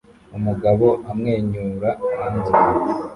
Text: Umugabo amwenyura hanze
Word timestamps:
Umugabo 0.37 0.87
amwenyura 1.11 1.89
hanze 2.17 2.51